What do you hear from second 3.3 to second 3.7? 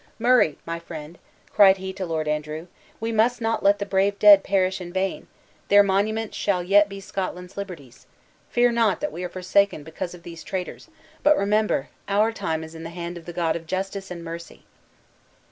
not